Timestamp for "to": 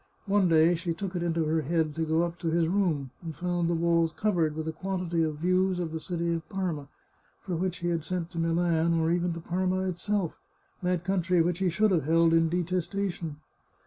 1.93-2.03, 2.39-2.49, 8.31-8.39, 9.33-9.39